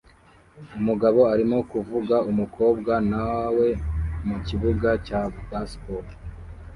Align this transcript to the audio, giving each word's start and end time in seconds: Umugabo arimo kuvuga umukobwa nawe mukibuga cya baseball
Umugabo 0.79 1.19
arimo 1.33 1.57
kuvuga 1.71 2.15
umukobwa 2.31 2.93
nawe 3.11 3.67
mukibuga 4.27 4.89
cya 5.05 5.21
baseball 5.49 6.05